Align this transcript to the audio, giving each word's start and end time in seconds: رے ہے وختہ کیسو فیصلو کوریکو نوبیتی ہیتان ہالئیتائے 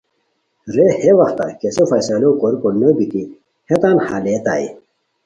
رے 0.75 0.87
ہے 1.01 1.11
وختہ 1.19 1.45
کیسو 1.59 1.83
فیصلو 1.91 2.29
کوریکو 2.39 2.69
نوبیتی 2.79 3.21
ہیتان 3.69 3.95
ہالئیتائے 4.07 4.67